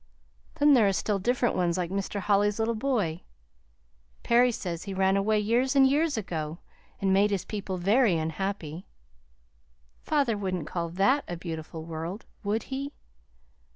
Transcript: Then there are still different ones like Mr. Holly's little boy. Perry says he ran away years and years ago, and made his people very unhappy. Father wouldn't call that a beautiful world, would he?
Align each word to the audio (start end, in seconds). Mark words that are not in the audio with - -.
Then 0.55 0.73
there 0.73 0.87
are 0.87 0.93
still 0.93 1.19
different 1.19 1.53
ones 1.55 1.77
like 1.77 1.91
Mr. 1.91 2.21
Holly's 2.21 2.57
little 2.57 2.73
boy. 2.73 3.21
Perry 4.23 4.51
says 4.51 4.85
he 4.85 4.95
ran 4.95 5.15
away 5.15 5.37
years 5.39 5.75
and 5.75 5.87
years 5.87 6.17
ago, 6.17 6.57
and 6.99 7.13
made 7.13 7.29
his 7.29 7.45
people 7.45 7.77
very 7.77 8.17
unhappy. 8.17 8.87
Father 10.01 10.35
wouldn't 10.35 10.65
call 10.65 10.89
that 10.89 11.23
a 11.27 11.37
beautiful 11.37 11.83
world, 11.85 12.25
would 12.43 12.63
he? 12.73 12.93